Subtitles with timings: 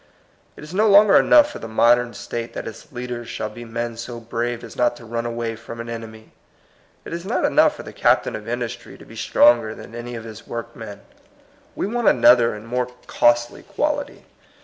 [0.57, 3.97] It is no longer enough for the modem state that its leaders shall be men
[3.97, 6.31] so brave as not to run away from an enemy.
[7.05, 10.23] It is not enough for the captain of industry to be stronger than any of
[10.23, 11.01] his workmen.
[11.75, 14.25] We want another and more costly quality.